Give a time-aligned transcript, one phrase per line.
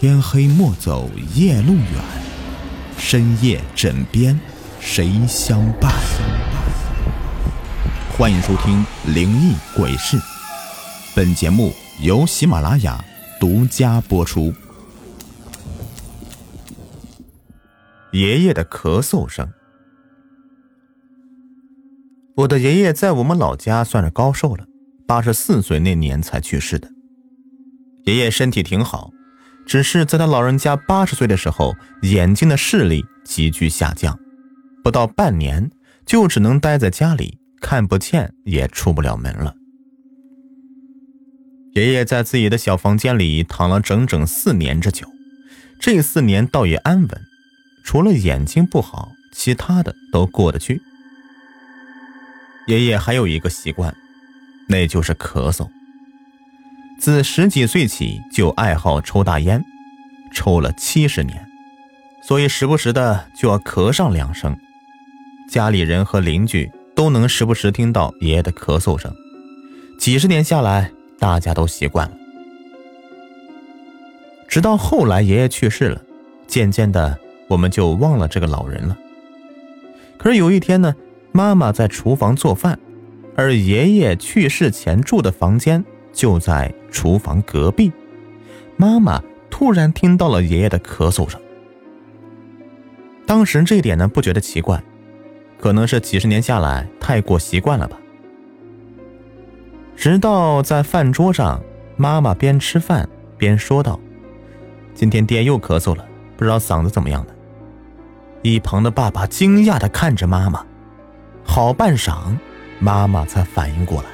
[0.00, 1.84] 天黑莫走夜路远，
[2.96, 4.38] 深夜枕边
[4.78, 5.92] 谁相伴？
[8.16, 10.16] 欢迎收听《灵异鬼事》，
[11.16, 13.04] 本节目由喜马拉雅
[13.40, 14.54] 独家播出。
[18.12, 19.52] 爷爷的咳嗽声。
[22.36, 24.64] 我的爷爷在我们老家算是高寿了，
[25.08, 26.88] 八十四岁那年才去世的。
[28.04, 29.10] 爷爷身体挺好。
[29.68, 34.18] 只是在他老人家八十岁的时候，眼睛的视力急剧下降，
[34.82, 35.70] 不到半年
[36.06, 39.54] 就只能待在家里，看不见也出不了门了。
[41.74, 45.06] 爷爷在自己的小房间里躺了整整四年之久，
[45.78, 47.20] 这四年倒也安稳，
[47.84, 50.80] 除了眼睛不好，其他的都过得去。
[52.66, 53.94] 爷爷还有一个习惯，
[54.66, 55.68] 那就是咳嗽。
[56.98, 59.64] 自十几岁起就爱好抽大烟，
[60.32, 61.48] 抽了七十年，
[62.22, 64.56] 所以时不时的就要咳上两声。
[65.48, 69.14] 家里人和邻居都能时不时听到爷爷的咳嗽声。
[69.98, 72.16] 几十年下来，大家都习惯了。
[74.48, 76.02] 直到后来爷爷去世了，
[76.48, 78.98] 渐渐的我们就忘了这个老人了。
[80.18, 80.92] 可是有一天呢，
[81.30, 82.76] 妈妈在厨房做饭，
[83.36, 85.84] 而爷爷去世前住的房间。
[86.10, 87.92] 就在厨房隔壁，
[88.76, 91.40] 妈妈突然听到了爷爷的咳嗽声。
[93.26, 94.82] 当时这一点呢不觉得奇怪，
[95.60, 97.98] 可能是几十年下来太过习惯了吧。
[99.96, 101.62] 直到在饭桌上，
[101.96, 103.98] 妈妈边吃饭边说道
[104.94, 107.34] ：“今天爹又咳嗽了，不知道嗓子怎么样了。”
[108.42, 110.64] 一旁的爸爸惊讶的看着妈妈，
[111.42, 112.36] 好半晌，
[112.78, 114.08] 妈妈才反应过来。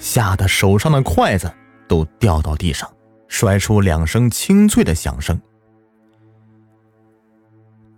[0.00, 1.52] 吓得手上的筷子
[1.92, 2.90] 都掉到地上，
[3.28, 5.38] 摔出两声清脆的响声。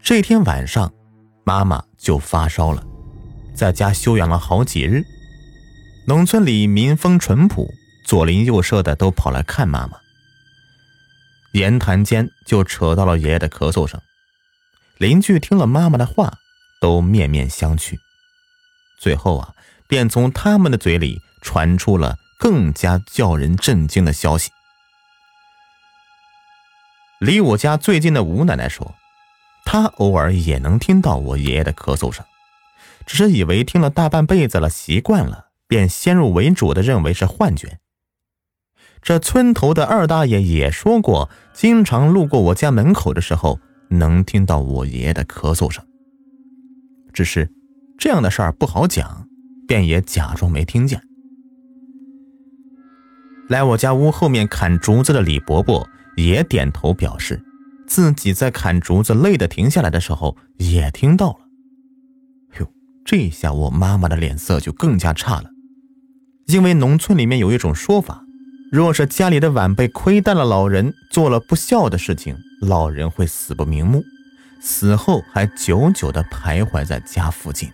[0.02, 0.92] 这天晚上，
[1.44, 2.84] 妈妈就发烧了，
[3.54, 5.04] 在家休养了好几日。
[6.08, 7.68] 农村里民风淳朴，
[8.04, 9.96] 左邻右舍的都跑来看妈妈。
[11.52, 14.00] 言谈间就扯到了爷爷的咳嗽声，
[14.98, 16.32] 邻居听了妈妈的话，
[16.80, 17.96] 都面面相觑。
[18.98, 19.54] 最后啊，
[19.86, 21.20] 便从他们的嘴里。
[21.46, 24.50] 传出了更加叫人震惊的消息。
[27.20, 28.94] 离我家最近的吴奶奶说，
[29.64, 32.24] 她偶尔也能听到我爷爷的咳嗽声，
[33.06, 37.78] 只是以为听了大半辈子了，习惯了，便先入为主的认为是幻觉。
[39.00, 45.84] 这村头的二大爷也说过，经常路过我家门口的时候，能听到我爷爷的咳嗽声。
[47.12, 47.50] 只是
[47.98, 49.28] 这样的事儿不好讲，
[49.68, 51.00] 便也假装没听见。
[53.48, 57.42] 来我家屋后面砍竹子的李伯伯也点头表示，
[57.86, 61.38] 自己在砍竹子累得停下来的时候也听到了。
[62.60, 62.72] 哟，
[63.04, 65.50] 这下我妈妈的脸色就更加差了，
[66.46, 68.22] 因为农村里面有一种说法，
[68.72, 74.02] 若是家里的晚辈亏待了老人，做了不孝的事情，老人会死不瞑目，
[74.60, 77.68] 死后还久久的徘徊在家附近。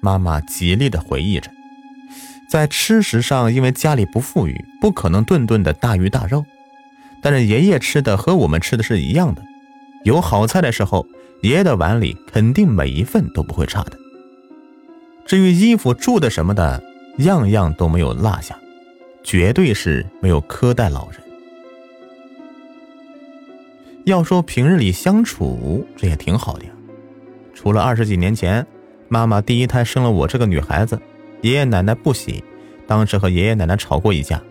[0.00, 1.50] 妈妈极力的回忆着。
[2.48, 6.44] 在吃食上，因为家里不富裕，不可能顿顿的大鱼大肉。
[7.22, 9.42] 但是爷爷吃的和我们吃的是一样的，
[10.04, 11.06] 有好菜的时候，
[11.42, 13.92] 爷爷的碗里肯定每一份都不会差的。
[15.26, 16.82] 至于衣服、住的什么的，
[17.18, 18.56] 样样都没有落下，
[19.22, 21.18] 绝对是没有苛待老人。
[24.04, 26.70] 要说平日里相处，这也挺好的呀。
[27.54, 28.66] 除了二十几年前，
[29.08, 31.00] 妈妈第一胎生了我这个女孩子。
[31.44, 32.42] 爷爷奶奶不喜，
[32.86, 34.42] 当时和爷爷奶奶吵过一架。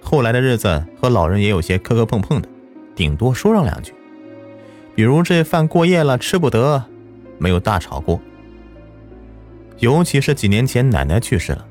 [0.00, 2.48] 后来的日子和老人也有些磕磕碰碰的，
[2.94, 3.92] 顶多说上两句。
[4.94, 6.80] 比如这饭过夜了吃不得，
[7.38, 8.20] 没有大吵过。
[9.80, 11.66] 尤其是几年前奶奶去世了，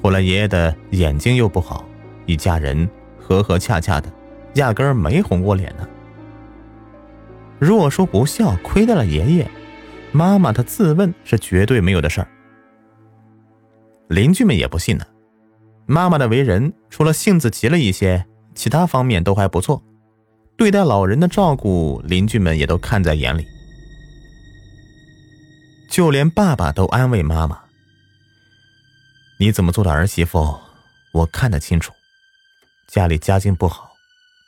[0.00, 1.84] 后来爷爷的眼睛又不好，
[2.26, 2.88] 一家人
[3.18, 4.08] 和和洽洽的，
[4.54, 5.84] 压根儿没红过脸呢。
[7.58, 9.50] 若说不孝亏待了爷爷，
[10.12, 12.28] 妈妈她自问是绝对没有的事儿。
[14.08, 15.04] 邻居们也不信呢。
[15.86, 19.82] 妈妈的为人，除了性子急了一些，其他方面都还不错。
[20.56, 23.44] 对待老人的照顾，邻居们也都看在眼里。
[25.90, 27.60] 就连爸爸都安慰妈妈
[29.38, 30.58] ：“你怎么做的儿媳妇，
[31.12, 31.92] 我看得清楚。
[32.88, 33.90] 家里家境不好，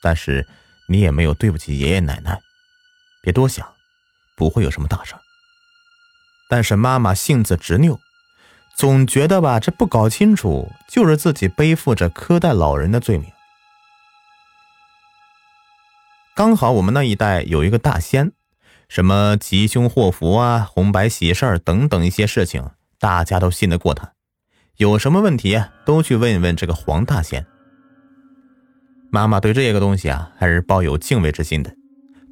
[0.03, 0.47] 但是
[0.89, 2.41] 你也没有对不起爷爷奶奶。
[3.21, 3.67] 别多想，
[4.37, 5.15] 不会有什么大事。”
[6.49, 7.99] 但是妈妈性子执拗。
[8.77, 13.33] 总觉得吧，这不搞清楚，就是自己背负着苛待老人的罪名。
[16.35, 18.33] 刚好我们那一带有一个大仙，
[18.87, 22.69] 什么吉凶祸福啊、红白喜事儿等等一些事情，
[23.01, 24.13] 大家都信得过他。
[24.77, 27.47] 有什么问题，都去问一问这个黄大仙。
[29.11, 31.75] 妈妈对这个东西啊，还是抱有敬畏之心的，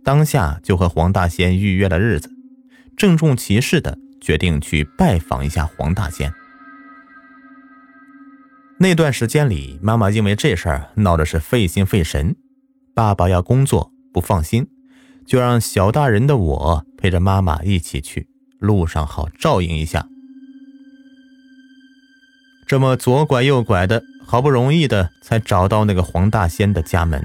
[0.04, 2.28] 当下就和黄大仙预约了日子，
[2.98, 6.32] 郑重其事的决定去拜访一下黄大仙。
[8.78, 12.34] 那段时间里，妈妈因为这事儿闹的是费心费神，
[12.94, 14.66] 爸爸要工作不放心，
[15.26, 18.26] 就让小大人的我陪着妈妈一起去，
[18.58, 20.08] 路上好照应一下。
[22.66, 27.22] 这么左拐右拐的，好不容易的才找到那个黄大仙的家门。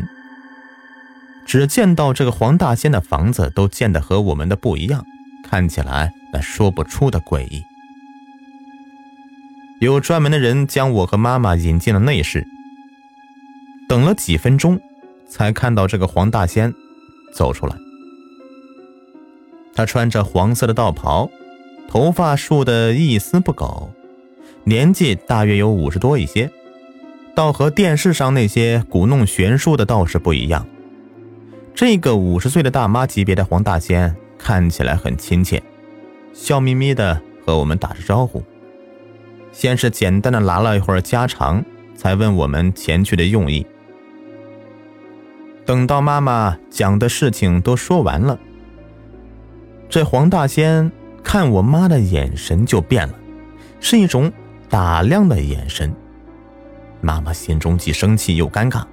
[1.45, 5.03] 只见到这个黄大仙的房子都建的和我们的不一样，
[5.49, 7.65] 看起来那说不出的诡异。
[9.79, 12.45] 有专门的人将我和妈妈引进了内室，
[13.87, 14.79] 等了几分钟，
[15.27, 16.71] 才看到这个黄大仙
[17.33, 17.75] 走出来。
[19.73, 21.27] 他穿着黄色的道袍，
[21.87, 23.91] 头发梳得一丝不苟，
[24.65, 26.51] 年纪大约有五十多一些，
[27.33, 30.67] 倒和电视上那些古弄玄术的道士不一样。
[31.73, 34.15] 这个五十岁的大妈级别的黄大仙
[34.49, 35.61] 看起来很亲切，
[36.33, 38.43] 笑眯眯的和我们打着招呼。
[39.51, 41.63] 先是简单的拉了一会儿家常，
[41.95, 43.63] 才问我们前去的用意。
[45.67, 48.39] 等到妈妈讲的事情都说完了，
[49.87, 50.91] 这黄大仙
[51.23, 53.13] 看我妈的眼神就变了，
[53.79, 54.33] 是一种
[54.67, 55.93] 打量的眼神。
[57.01, 58.83] 妈妈心中既生气又尴尬，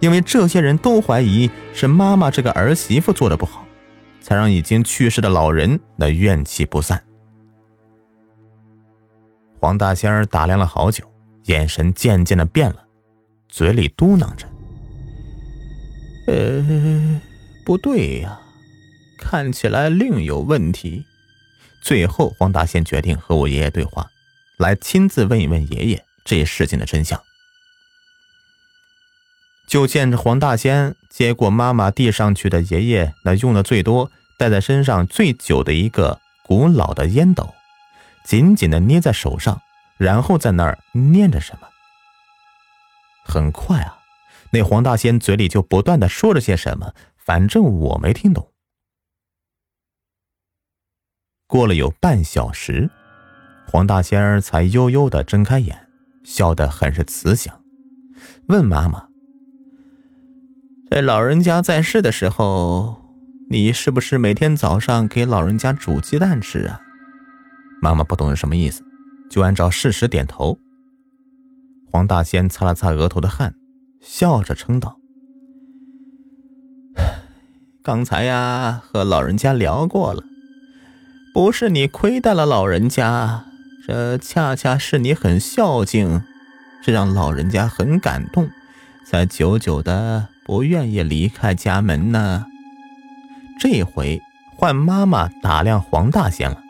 [0.00, 3.61] 因为这些人都怀疑是妈妈这个儿媳妇做的不好，
[4.22, 7.02] 才让已经去世的老人那怨气不散。
[9.60, 11.04] 黄大仙打量了好久，
[11.44, 12.84] 眼神渐渐的变了，
[13.48, 14.46] 嘴里嘟囔着
[16.28, 17.20] ：“呃，
[17.64, 18.40] 不对呀，
[19.18, 21.04] 看起来另有问题。”
[21.84, 24.08] 最后，黄大仙决定和我爷爷对话，
[24.58, 27.20] 来亲自问一问爷爷这事情的真相。
[29.72, 37.54] 就见着黄大仙接过妈妈递上去的爷爷那用的最多、戴在身上最久的一个古老的烟斗。
[38.22, 39.62] 紧紧的捏在手上，
[39.96, 41.66] 然后在那儿念着什么。
[43.24, 43.98] 很快啊，
[44.50, 48.52] 那黄大仙嘴里就不断的说着些什么，反正我没听懂。
[51.46, 52.90] 过了有半小时，
[53.66, 55.88] 黄大仙儿才悠悠的睁开眼，
[56.24, 57.64] 笑得很是慈祥，
[58.48, 59.08] 问妈妈
[60.94, 62.96] ：“在老人家在世的时候，
[63.48, 66.82] 你是不是每天早上给老人家煮鸡蛋吃啊？”
[67.80, 68.84] 妈妈不懂是什么意思，
[69.30, 70.58] 就按照事实点头。
[71.90, 73.54] 黄大仙擦了擦额头的汗，
[74.02, 74.98] 笑着称道
[77.82, 80.22] ：“刚才呀，和老人家聊过了，
[81.32, 83.46] 不是你亏待了老人家，
[83.86, 86.22] 这恰恰是你很孝敬，
[86.84, 88.50] 这让老人家很感动，
[89.06, 92.44] 才久久的不愿意离开家门呢。
[93.58, 94.20] 这回
[94.54, 96.62] 换妈妈打量黄大仙了。”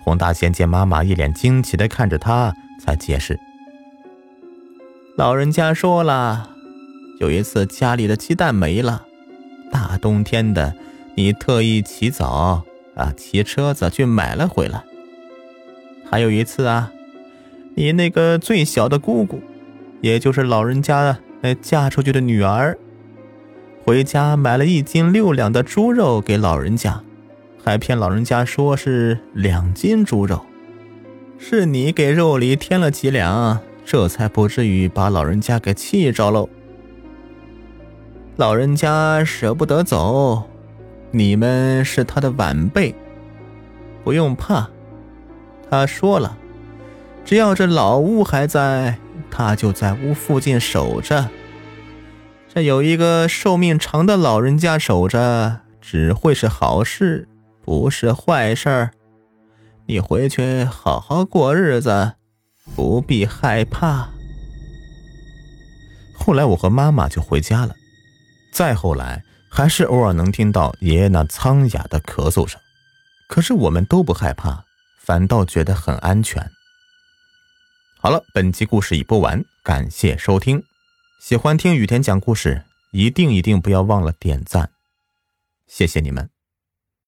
[0.00, 3.38] 黄大仙见妈妈一脸惊奇的看着他，才解释
[5.18, 6.48] ：“老人家说了，
[7.20, 9.04] 有一次家里的鸡蛋没了，
[9.70, 10.74] 大冬天的，
[11.14, 12.64] 你特意起早
[12.96, 14.82] 啊，骑车子去买了回来。
[16.10, 16.90] 还有一次啊，
[17.74, 19.42] 你那个最小的姑姑，
[20.00, 22.78] 也就是老人家那嫁出去的女儿，
[23.84, 27.02] 回家买了一斤六两的猪肉给老人家。”
[27.64, 30.44] 还骗老人家说是两斤猪肉，
[31.38, 36.48] 是你给肉里添了几两，这才不至于把老人家给气着喽。
[38.34, 40.42] 老人家舍不得走，
[41.12, 42.92] 你们是他的晚辈，
[44.02, 44.68] 不用怕。
[45.70, 46.36] 他说了，
[47.24, 48.98] 只要这老屋还在，
[49.32, 51.28] 他就在屋附近守着。
[52.54, 57.26] 这有一个寿命长的老人家守着，只会是好事。
[57.64, 58.90] 不是坏事儿，
[59.86, 62.14] 你回去好好过日子，
[62.74, 64.08] 不必害怕。
[66.12, 67.74] 后来我和妈妈就回家了，
[68.52, 72.60] 再后来还是偶尔能听到爷爷那苍哑的咳嗽声，
[73.28, 74.64] 可是我们都不害怕，
[75.00, 76.50] 反倒觉得很安全。
[78.02, 80.60] 好了，本集故事已播完，感谢收听。
[81.20, 84.72] 喜欢听雨田讲故事，一定一定不要忘了点赞，
[85.68, 86.31] 谢谢你们。